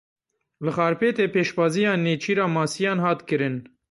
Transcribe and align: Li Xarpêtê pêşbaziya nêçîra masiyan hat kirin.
Li 0.63 0.71
Xarpêtê 0.77 1.25
pêşbaziya 1.33 1.91
nêçîra 2.03 2.45
masiyan 2.55 2.97
hat 3.03 3.19
kirin. 3.27 3.55